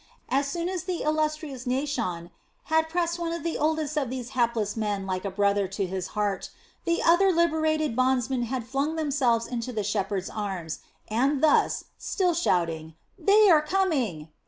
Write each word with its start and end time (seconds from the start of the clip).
As 0.29 0.47
soon 0.47 0.67
as 0.67 0.85
the 0.85 1.03
illustrious 1.03 1.67
Naashon 1.67 2.31
had 2.63 2.89
pressed 2.89 3.19
one 3.19 3.31
of 3.31 3.43
the 3.43 3.55
oldest 3.55 3.95
of 3.99 4.09
these 4.09 4.29
hapless 4.29 4.75
men 4.75 5.05
like 5.05 5.25
a 5.25 5.29
brother 5.29 5.67
to 5.67 5.85
his 5.85 6.07
heart, 6.17 6.49
the 6.85 7.03
other 7.03 7.31
liberated 7.31 7.95
bondsmen 7.95 8.41
had 8.45 8.65
flung 8.65 8.95
themselves 8.95 9.45
into 9.45 9.71
the 9.71 9.83
shepherds' 9.83 10.27
arms 10.27 10.79
and 11.07 11.43
thus, 11.43 11.83
still 11.99 12.33
shouting: 12.33 12.95
"They 13.19 13.47
are 13.51 13.61
coming!" 13.61 14.29